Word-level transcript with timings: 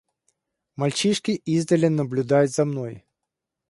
Мальчишки 0.77 1.39
издали 1.45 1.85
наблюдают 1.87 2.49
за 2.49 2.65
мной. 2.65 3.05